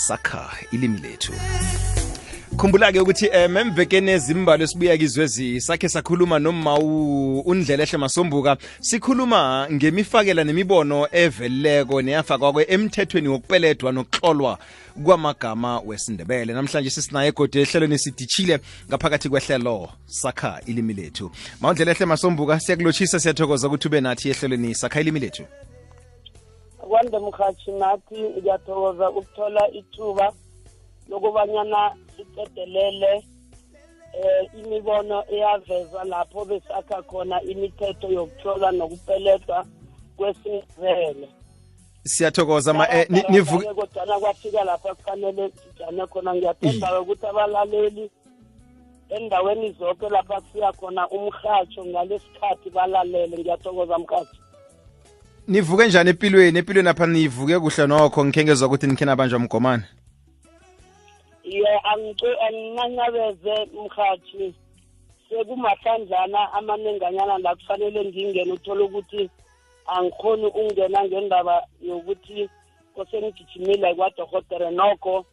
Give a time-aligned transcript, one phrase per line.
[0.00, 1.32] sakha ilimi lethu.
[2.56, 6.78] Khumbula-ke ukuthi um emvekeni ezimbalo esibuya kizwezi sakhe sakhuluma noma
[7.44, 8.56] undlelehle masombuka.
[8.80, 14.58] Sikhuluma ngemifakela nemibono eveleleko neyafakwakwe emthethweni wokupeledwa nokuhlolwa
[15.04, 16.52] kwamagama wesindebele.
[16.52, 21.30] Namhlanje sisinaye egodi ehlelweni sidishile ngaphakathi kwehlelo sakha ilimi lethu.
[21.60, 25.44] Mawundlelehle masombuka siyakulotshisa siyathokoza ukuthi ube nathi ehlelweni sakha ilimi lethu
[26.90, 30.32] kwande mkhathi nathi ngiyathokoza ukuthola ithuba
[31.08, 33.12] lokubanyana sicedelele
[34.12, 39.66] eh imibono eyavezwa lapho besakha khona imithetho yokuthola nokupeledwa
[40.16, 41.28] kwesindebele
[42.04, 46.34] siyathokoza ma eh, nivuke kodwana kwafika lapha kufanele sijane khona.
[46.34, 48.10] Ngiyathemba ukuthi abalaleli
[49.08, 53.38] endaweni zonke lapha kufika khona umhatsho ngalesikhathi balalele.
[53.38, 54.40] Ngiyathokoza mkhathi
[55.48, 56.58] nivuke njani empilweni?
[56.58, 58.24] Empilweni apha nivuke kuhle nokho.
[58.24, 59.84] Ngikhe ngezwa ukuthi nikhe nabanjwa mgomane
[61.50, 64.54] ye angincancabeze mhathi.
[65.28, 69.30] Sekumahlandlana amanenganyana la kufanele ngingene uthole ukuthi
[69.86, 72.48] angikhoni ukungena ngendaba yokuthi
[72.94, 75.24] kose ngigijimile kwadohotere nokho.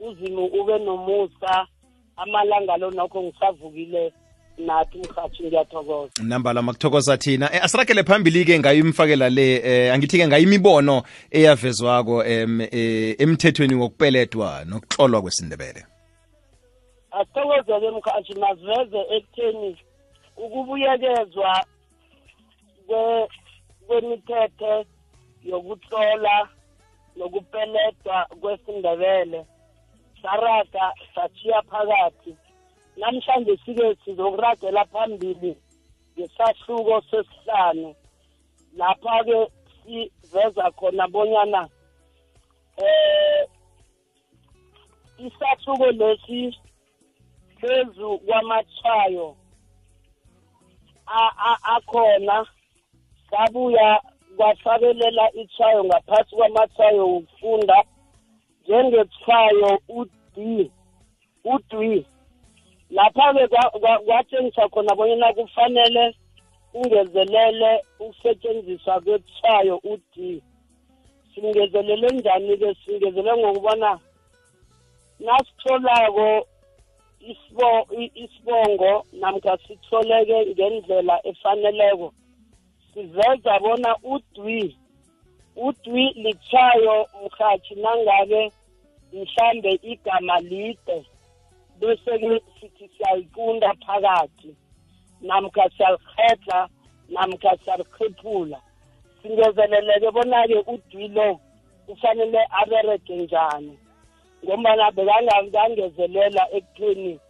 [0.00, 1.66] Uzimu ube nomusa
[2.16, 4.12] amalanga lo nokho ngisavukile.
[4.58, 6.12] Nathi mhathi ngiyathokoza.
[6.22, 7.52] Nambala makuthokoza thina.
[7.54, 14.64] Eh, asiragele phambili-ke ngayo imfakela le eh, angithi-ke ngayo imibono eyavezwako em eh, emthethweni wokupeledwa
[14.64, 15.84] nokuhlolwa kwesindebele.
[17.10, 19.76] Asithokozeke mkhathi masiveze ekutheni
[20.36, 21.64] ukubuyekezwa
[22.88, 23.28] kwe-
[23.86, 24.84] kwemithetho
[25.44, 26.48] yokutlola
[27.16, 29.44] nokupeledwa kwesindebele
[30.22, 32.34] saraga sachiya phakathi.
[33.00, 35.56] Namhlanje sike sizokuragela phambili
[36.16, 37.94] ngesahluko sesihlanu.
[38.76, 39.38] Lapha-ke
[39.82, 41.68] siveza khona bonyana
[42.76, 43.48] eh
[45.18, 46.58] isahluko lesi
[47.60, 49.36] phezu kwamatshayo
[51.06, 52.46] a- a- akhona
[53.30, 54.00] sabuya
[54.36, 57.84] kwafakelela itshayo ngaphasi kwamatshayo wokufunda
[58.62, 60.10] njengetshayo ud
[61.44, 62.06] udwi
[62.90, 66.14] lapha-ke kwa- kwa- kwatshengisa khona bonyana kufanele
[66.74, 70.42] ungezelele ukusetshenziswa kwetshayo ud.
[71.34, 72.74] Singezelele njani-ke?
[72.84, 73.98] Singezelele ngokubona
[75.20, 76.46] nasitholako
[78.14, 82.12] isibongo namkha sitholeke ngendlela efaneleko.
[82.94, 84.76] Siveza bona udwi
[85.56, 88.52] udwi litshayo mhathi nangabe
[89.12, 91.04] mhlambe igama lide.
[91.80, 94.50] Bese-ke sithi siyaliqunda phakathi.
[95.22, 96.68] Namkha siyalikhedla
[97.08, 98.58] namkha siyalikhiphula
[99.22, 101.40] singezeleleke bona-ke udwi lo
[101.86, 103.78] kufanele aberege njani.
[104.44, 107.20] Ngombana bekangangezelela ekutheni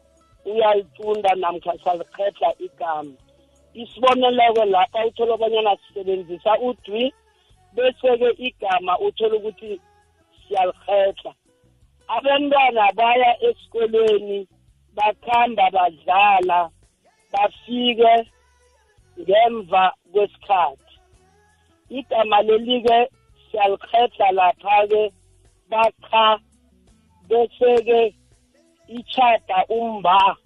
[0.44, 3.16] uyalicunda namkha salikhedla igama.
[3.74, 7.14] Isiboneleko lapha uthola abanyana sisebenzisa udwi
[7.74, 9.80] bese-ke igama uthola ukuthi
[10.48, 11.32] siyalikhedla
[12.16, 14.38] abantwana baya esikolweni
[14.96, 16.70] bakhamba badlala
[17.32, 18.14] bafike
[19.20, 20.94] ngemva kwesikhathi.
[21.98, 22.98] Igama leli-ke
[23.50, 25.02] siyalikhedla lapha-ke
[25.70, 26.26] bakha
[27.28, 28.14] bese-ke
[28.88, 30.36] ichada umba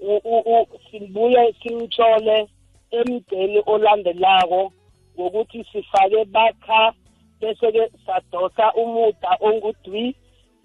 [0.00, 2.48] u- u- u- sibuye simtshole
[2.90, 4.72] emdeni olandelako
[5.18, 6.92] ngokuthi sifake bakha
[7.40, 10.14] bese-ke sadosa umuda ongudwi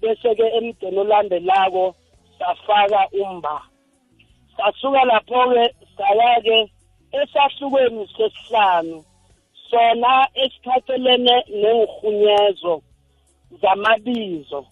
[0.01, 1.95] bese-ke emdeni olandelako
[2.39, 3.61] safaka umba.
[4.57, 5.65] Sasuka lapho-ke
[5.97, 6.57] saya-ke
[7.11, 9.03] esahlukweni sesihlanu.
[9.69, 12.81] Sona esithathelene nengirhunyezo
[13.61, 14.65] zamabizo.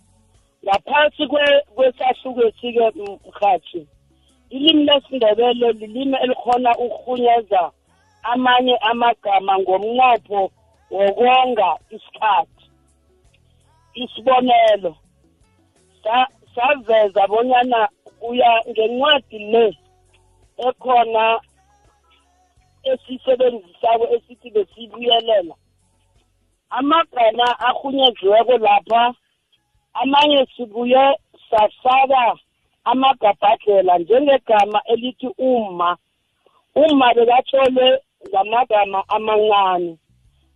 [0.64, 3.88] Ngaphasi kwe- kwesahluko esike mhathi
[4.50, 7.72] ilimi lesindebele lilimi elikhona ukurhunyeza
[8.24, 10.52] amanye amagama ngomnqopho
[10.92, 12.66] wokonga isikhathi.
[13.94, 14.96] Isibonelo
[16.56, 17.90] saveza bonyana
[18.22, 19.66] uya ngencwadi le
[20.68, 21.40] ekhona
[22.84, 25.56] esisebenzisako esithi besibuyelela.
[26.70, 29.14] Amagama ahunyeziweko lapha
[29.94, 31.04] amanye sibuye
[31.50, 32.38] safaka
[32.84, 35.98] amagabhadlela njengegama elithi uma
[36.76, 37.88] uma bekathole
[38.30, 39.98] ngamagama amancane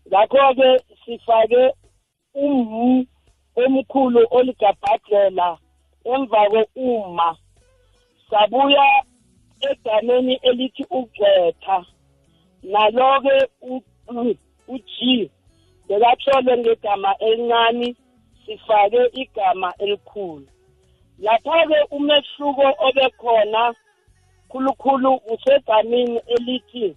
[0.08, 0.70] ngakho-ke
[1.06, 1.74] sifake
[2.34, 3.06] umhu
[3.56, 5.58] omkhulu oligabhadlela
[6.14, 7.30] emva ko-uma.
[8.30, 8.86] Sabuya
[9.70, 11.86] egameni elithi ugqetha
[12.64, 14.38] nalo-ke u- u-
[14.68, 15.30] u-g
[15.88, 17.96] bekathole ngegama elincane
[18.46, 20.48] sifake igama elikhulu.
[21.20, 23.74] Lapha-ke umehluko obekhona
[24.50, 26.96] khulukhulu usegamini elithi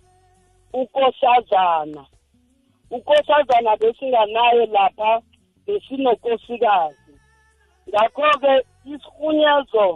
[0.73, 2.07] ukosazana.
[2.91, 5.23] Ukosazana besinganaye lapha
[5.69, 7.15] besinokosikazi
[7.89, 8.55] ngakho-ke
[8.93, 9.87] isirhunyezo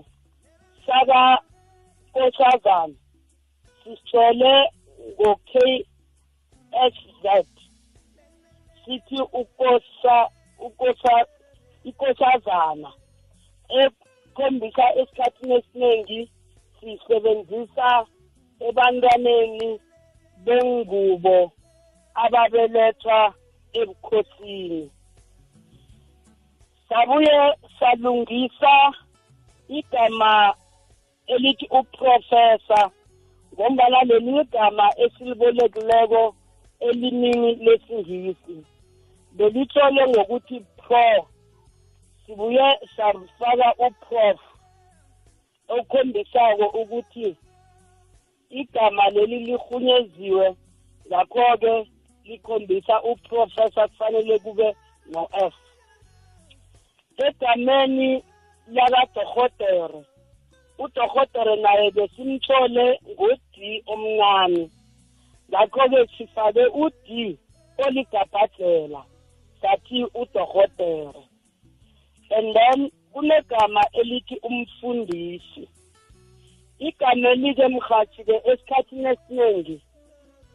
[0.87, 2.97] sakakosazana
[3.81, 4.55] sisithole
[5.17, 5.53] ngo-k
[6.93, 7.25] s z.
[8.85, 10.17] Sithi ukosa
[10.67, 11.15] ukosa
[11.85, 12.91] ikosazana
[13.81, 16.21] ekhombisa esikhathini esiningi
[16.77, 17.89] sisebenzisa
[18.67, 19.69] ebantwaneni
[20.45, 21.39] bengubo
[22.23, 23.19] ababelethwa
[23.81, 24.83] ebukhosini.
[26.93, 28.93] Sabuye salungisa
[29.69, 30.55] igama
[31.27, 32.91] elithi uprofesa
[33.55, 36.35] ngombana leli igama esilibolekileko
[36.81, 38.57] elimini lesingisi
[39.37, 41.29] belithole ngokuthi pro.
[42.27, 44.41] Sibuye safaka uprof
[45.69, 47.37] okhombisako ukuthi
[48.51, 50.57] igama leli lihunyeziwe
[51.09, 51.75] ngakho-ke
[52.25, 54.77] likhombisa uprofessor kufanele kube
[55.13, 55.55] no-f.
[57.29, 58.23] Egameni
[58.75, 60.01] lakadorhotere.
[60.79, 63.57] Udorhotere naye besimthole ngo-d
[63.93, 64.71] omncane.
[65.51, 67.39] Ngakho-ke sifake u-d
[67.85, 69.03] oligabhadlela
[69.61, 71.23] sathi udorhotere.
[72.37, 75.69] And then kunegama elithi umfundisi.
[76.79, 79.81] Igama elike mhathi-ke esikhathini esiningi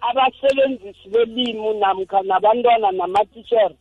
[0.01, 3.75] abasebenzisi belimi namkha nabantwana namatitshere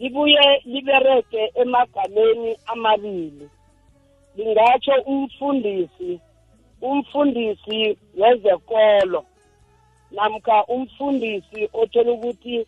[0.00, 3.48] libuye libereke emagameni amabili.
[4.36, 6.20] Lingatsho umfundisi
[6.82, 9.24] umfundisi wezekolo
[10.10, 12.66] namkha umfundisi othola ukuthi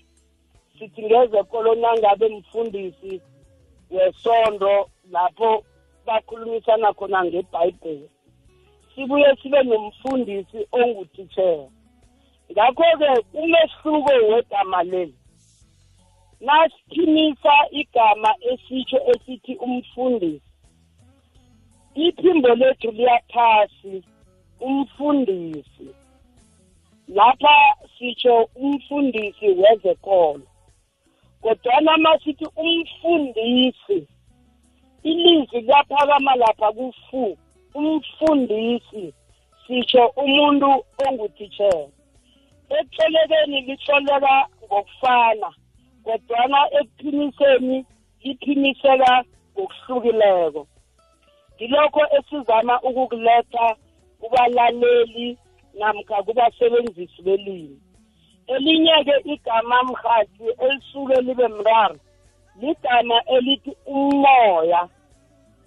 [0.79, 3.21] sithi ngezekolo nangabe mfundisi
[3.91, 5.65] wesondo lapho
[6.07, 8.09] bakhulumisana khona ngebhayibheli.
[8.95, 11.69] Sibuye sibe nomfundisi ongutitshere
[12.53, 15.20] ngakho-ke umehluko wegama leli
[16.41, 20.51] nasiphimisa igama esitsho esithi umfundisi
[21.95, 24.03] iphimbo lethu liyaphasi
[24.61, 25.89] umfundisi.
[27.09, 30.43] Lapha sitsho umfundisi wezekolo.
[31.43, 34.07] Kodwana masithi umfundisi
[35.03, 37.39] ilizwi liyaphakama lapha kufu
[37.75, 39.15] umfundisi
[39.67, 41.89] sitsho umuntu ongutitshere
[42.79, 44.35] ekuhlelekeni lihloleka
[44.65, 45.51] ngokufana.
[46.05, 47.87] Kodwana ekuphimiseni
[48.23, 50.67] liphimiseka ngokuhlukileko.
[51.55, 53.67] Ngilokho esizama ukukuletha
[54.21, 55.39] kubalaleli
[55.79, 57.79] namkha kubasebenzisi belimi.
[58.47, 61.97] Elinye-ke igama mhathi elisuke libe mraro
[62.61, 64.89] ligama elithi umoya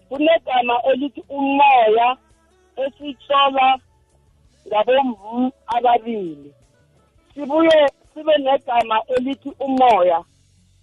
[0.10, 2.18] kunegama elithi umoya
[2.76, 3.80] esithola
[4.68, 6.54] ngabomvu ababili.
[7.34, 10.24] Sibuye sibe negama elithi umoya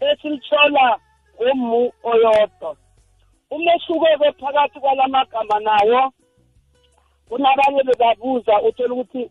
[0.00, 0.99] esilithola
[1.37, 2.77] ngomu oyodwa.
[3.50, 6.12] Umehluko-ke phakathi kwalamagama nawo
[7.29, 9.31] kunabanye bebabuza uthola ukuthi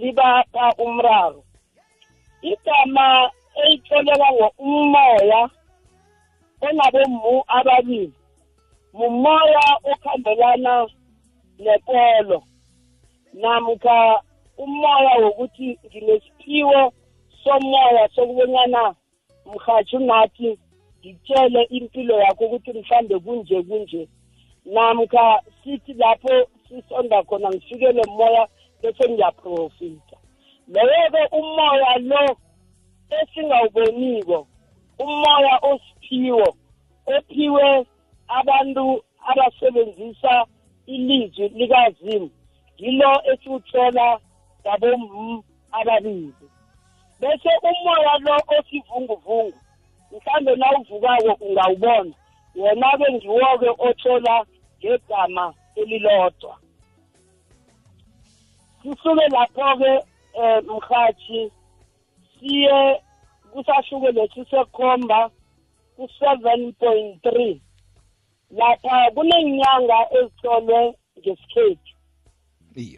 [0.00, 1.44] libapha umraro.
[2.42, 3.30] Igama
[3.62, 5.50] elitholeka ngo-umoya
[6.60, 8.12] onabomu ababili
[8.92, 10.86] mumoya okhambelana
[11.58, 12.42] nekolo
[13.40, 14.22] namkha
[14.58, 16.92] umoya wokuthi nginesiphiwo
[17.48, 18.94] somoya sokubonyana
[19.46, 20.58] mhathi unathi
[21.00, 24.08] ngitshele impilo yakho ukuthi mhlambe kunje kunje.
[24.64, 28.48] Namkha sithi lapho sisonda khona ngifikele moya
[28.82, 30.16] bese ngiyaprofita.
[30.68, 32.36] Loyo-ke umoya lo
[33.18, 34.46] esingawuboniko
[34.98, 36.48] umoya osiphiwo
[37.16, 37.86] ophiwe
[38.28, 40.46] abantu abasebenzisa
[40.86, 42.30] ilizwi likazimu
[42.78, 44.20] yilo esiwuthola
[44.60, 46.48] ngabom ababili.
[47.20, 49.58] Bese umoya lo osivunguvungu
[50.12, 52.14] mhlambe na uvukako ungawubona
[52.56, 54.46] wona-ke ngiwo-ke othola
[54.78, 56.58] ngegama elilodwa.
[58.82, 59.92] Sisuke lapho-ke
[60.34, 61.52] um mhathi
[62.38, 63.02] siye
[63.52, 65.30] kusahluke lesi sekhomba
[65.96, 67.60] ku-seven point three.
[68.50, 71.94] Lapha kuney'nyanga ezihlolwe ngesikhethu.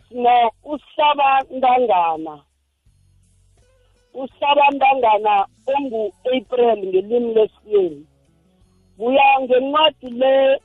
[0.09, 2.45] Sino usabantangana
[4.15, 8.07] usabantangana ongu-april ngelimi lesiyeni
[8.99, 10.61] kuya ngencwadi le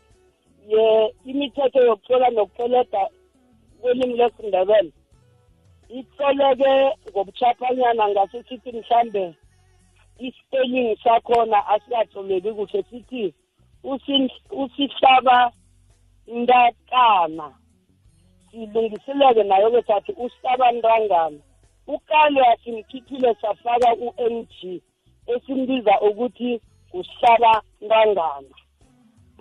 [0.67, 3.09] ye imithetho yokuthola nokupheleda
[3.81, 4.91] kwelimi lesindebele.
[5.89, 6.73] Itholeke
[7.09, 9.35] ngobuchaphanyana ngasesithi mhlambe
[10.19, 13.33] i-spelling sakhona asikahloleki kuhle sithi
[14.61, 15.51] usihlaba
[16.27, 17.53] ntakana
[18.51, 21.39] silungiseleke nayo-ke sathi usihlaba ntangana.
[21.87, 24.81] Ukale asimkhiphile safaka u-n g
[25.27, 26.61] esimbiza ukuthi
[26.93, 28.55] usihlaba ntangana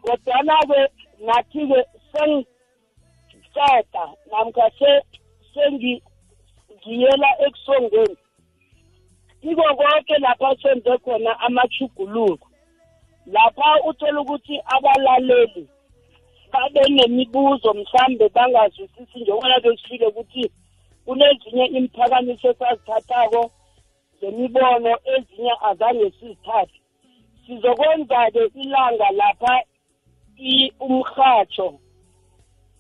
[0.03, 0.81] kodwana-ke
[1.27, 1.81] nathi-ke
[2.13, 5.07] sengiqeda namkha se-
[5.55, 6.03] sengi-
[6.77, 8.17] ngiyela ekusongweni.
[9.41, 12.49] Kiko konke lapha senze khona amachuguluko
[13.27, 15.69] lapha uthola ukuthi abalaleli
[16.53, 20.51] babe nemibuzo mhlambe bangazwisisi njengoba besifile ukuthi
[21.05, 23.51] kunezinye imphakamiso esazithathako
[24.21, 26.79] zemibono ezinye azange sizithathe.
[27.47, 29.55] Sizokwenza-ke ilanga lapha
[30.37, 31.79] i- umrhatsho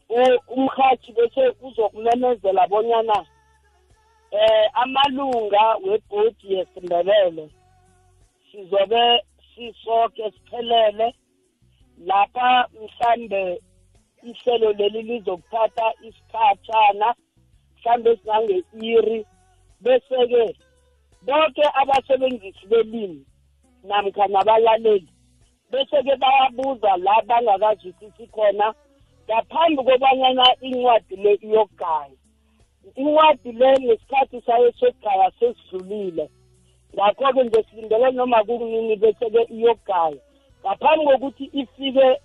[0.08, 3.26] u- umrhatshi bese uzokumemezela bonyana
[4.30, 7.50] eh amalunga webhodi yesindebele
[8.50, 9.22] sizobe
[9.54, 11.14] sisoke siphelele
[12.06, 13.60] lapha mhlambe
[14.22, 17.14] ihlelo leli lizokuthatha isikhatshana
[17.84, 19.26] mhlambe esingange-iri
[19.80, 20.56] bese-ke
[21.22, 23.26] bonke abasebenzisi belimi
[23.84, 25.08] namkha nabalaleli
[25.70, 28.74] bese-ke bayabuza la bangakazwisisi khona
[29.24, 32.16] ngaphambi kobanyana incwadi le iyogaya
[32.96, 36.30] incwadi le ngesikhathi sayo sogaya sesidlulile
[36.94, 40.20] ngakho-ke nje silindele noma kunini bese-ke iyogaya
[40.64, 42.20] ngaphambi kokuthi ifike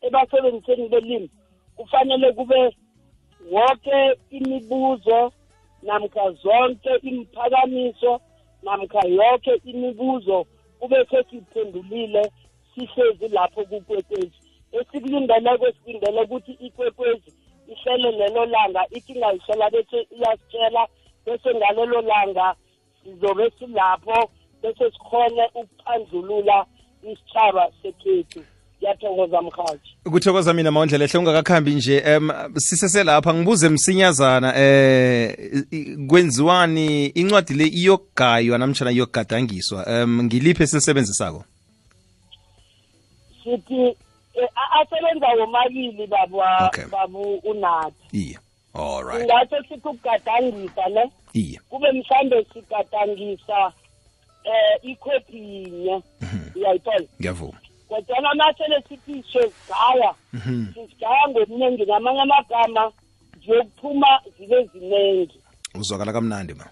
[0.00, 1.30] ebasebenziseni belimi
[1.76, 2.76] kufanele kube
[3.50, 5.32] wonke imibuzo
[5.82, 8.20] namkha zonke imphakamiso
[8.62, 10.46] namkha yonke imibuzo
[10.80, 12.32] kube sesiphendulile
[12.74, 14.38] sihlezi lapho kukwekwezi.
[14.72, 17.32] Esikulindeleko silindele ukuthi ikwekwezi
[17.68, 20.86] ihlele lelo langa ithi ingayihlela bese iyasitshela
[21.26, 22.54] bese ngalelo langa
[23.02, 24.30] sizobe silapho
[24.62, 26.66] bese sikhone ukuphandlulula
[27.02, 28.53] isitshaba sekhethu.
[28.84, 32.16] Ngiyathokoza mhathi kuthokoza mina mawundlela ehle ungakakhambi nje.
[32.16, 35.36] Um siseselapha ngibuze msinyazana eh
[36.08, 37.06] kwenziwani?
[37.06, 41.44] Incwadi le iyogaywa namtshana iyogadangiswa um ngiliphi esilisebenzisako
[43.44, 43.96] sithi
[44.34, 44.48] eh,
[44.80, 46.06] asebenza womabili
[46.90, 48.38] babu unathi iye.
[48.74, 51.10] Alright singatsho sithi ukugadangisa ne?
[51.32, 51.60] Iye.
[51.70, 53.72] Kube mhlambe sigadangisa
[54.44, 56.02] eh ikhophi yinye.
[56.56, 57.06] Uyayithola?
[57.20, 60.14] Ngiyavuma kodwana masele sithi sezigaya
[60.74, 62.92] sisigaya ngobuningi ngamanye amagama
[63.44, 64.06] ziyokuphuma
[64.38, 65.38] zibe ziningi
[65.74, 66.64] uzwakala kamnandi ma.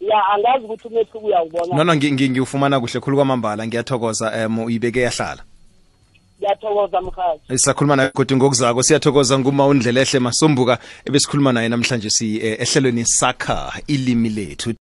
[0.00, 1.76] Ya angazi ukuthi umehluko uyawubona.
[1.76, 5.42] No no ngi- ngi- ngiwufumana kuhle khulu kwamambala ngiyathokoza um uyibeke yahlala.
[6.38, 12.56] Ngiyathokoza mhathi sisakhuluma naye kodwa ngokuzako siyathokoza nguma undlelehle masombuka ebesikhuluma naye namhlanje si eh,
[12.60, 14.72] ehlelweni sakha ilimi lethu